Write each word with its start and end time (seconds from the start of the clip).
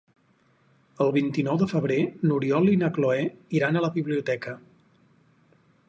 El 1.05 1.11
vint-i-nou 1.17 1.59
de 1.63 1.67
febrer 1.73 1.99
n'Oriol 2.29 2.73
i 2.73 2.79
na 2.85 2.91
Cloè 2.99 3.21
iran 3.59 3.79
a 3.79 3.85
la 3.87 3.93
biblioteca. 3.99 4.57